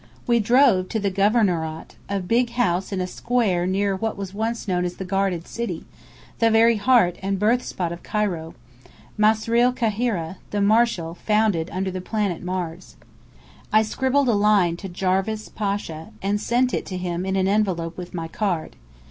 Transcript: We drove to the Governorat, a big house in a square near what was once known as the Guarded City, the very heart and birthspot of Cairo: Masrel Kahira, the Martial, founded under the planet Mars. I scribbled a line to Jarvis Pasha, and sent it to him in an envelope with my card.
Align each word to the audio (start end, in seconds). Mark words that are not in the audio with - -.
We 0.25 0.39
drove 0.39 0.89
to 0.89 0.99
the 0.99 1.11
Governorat, 1.11 1.93
a 2.09 2.19
big 2.19 2.49
house 2.53 2.91
in 2.91 3.01
a 3.01 3.05
square 3.05 3.67
near 3.67 3.95
what 3.95 4.17
was 4.17 4.33
once 4.33 4.67
known 4.67 4.83
as 4.83 4.95
the 4.95 5.05
Guarded 5.05 5.47
City, 5.47 5.85
the 6.39 6.49
very 6.49 6.77
heart 6.77 7.19
and 7.21 7.37
birthspot 7.37 7.91
of 7.91 8.01
Cairo: 8.01 8.55
Masrel 9.15 9.71
Kahira, 9.71 10.37
the 10.49 10.59
Martial, 10.59 11.13
founded 11.13 11.69
under 11.71 11.91
the 11.91 12.01
planet 12.01 12.41
Mars. 12.41 12.95
I 13.71 13.83
scribbled 13.83 14.27
a 14.29 14.33
line 14.33 14.75
to 14.77 14.89
Jarvis 14.89 15.49
Pasha, 15.49 16.09
and 16.19 16.41
sent 16.41 16.73
it 16.73 16.87
to 16.87 16.97
him 16.97 17.23
in 17.23 17.35
an 17.35 17.47
envelope 17.47 17.95
with 17.95 18.11
my 18.15 18.27
card. 18.27 18.75